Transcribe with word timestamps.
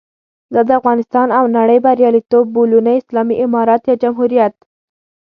دا 0.53 0.61
د 0.67 0.69
افغانستان 0.79 1.27
او 1.37 1.43
نړۍ 1.57 1.79
بریالیتوب 1.85 2.45
بولو، 2.55 2.77
نه 2.85 2.91
اسلامي 2.99 3.35
امارت 3.45 3.81
یا 3.89 3.95
جمهوریت. 4.03 4.53